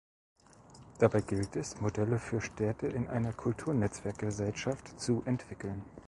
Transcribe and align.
Dabei 0.97 1.21
gilt 1.21 1.55
es, 1.55 1.79
Modelle 1.79 2.17
für 2.17 2.41
Städte 2.41 2.87
in 2.87 3.07
einer 3.07 3.33
Kulturnetzwerkgesellschaft 3.33 4.99
zu 4.99 5.21
entwickeln. 5.25 5.85